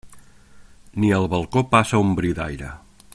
Ni 1.03 1.11
al 1.17 1.27
balcó 1.35 1.63
passa 1.75 2.01
un 2.07 2.19
bri 2.21 2.35
d'aire. 2.41 2.75